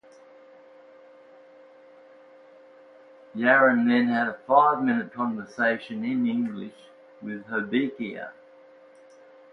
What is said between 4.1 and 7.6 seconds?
a five-minute conversation, in English, with